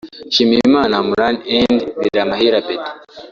[0.27, 2.91] Nshimiyimana Amran and Biramahire Abeddy